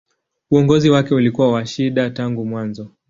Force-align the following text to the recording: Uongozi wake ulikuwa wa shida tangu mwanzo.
Uongozi 0.51 0.89
wake 0.89 1.15
ulikuwa 1.15 1.51
wa 1.51 1.65
shida 1.65 2.09
tangu 2.09 2.45
mwanzo. 2.45 2.91